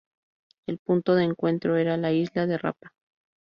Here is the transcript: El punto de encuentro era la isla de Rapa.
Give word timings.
El 0.65 0.79
punto 0.79 1.13
de 1.13 1.25
encuentro 1.25 1.77
era 1.77 1.95
la 1.95 2.11
isla 2.11 2.47
de 2.47 2.57
Rapa. 2.57 2.91